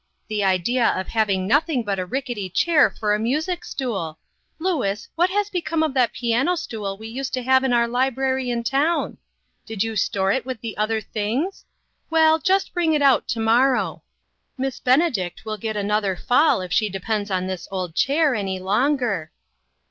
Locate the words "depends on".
16.89-17.45